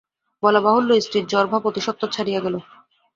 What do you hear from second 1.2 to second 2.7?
জ্বরভাব অতি সত্বর ছাড়িয়া গেল।